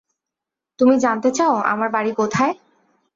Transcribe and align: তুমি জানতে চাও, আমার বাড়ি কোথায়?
তুমি 0.79 0.95
জানতে 0.97 1.29
চাও, 1.31 1.55
আমার 1.71 1.89
বাড়ি 1.89 2.11
কোথায়? 2.13 2.53